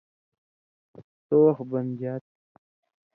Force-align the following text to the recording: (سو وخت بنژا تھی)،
(سو 1.25 1.35
وخت 1.45 1.63
بنژا 1.71 2.13
تھی)، 2.23 2.31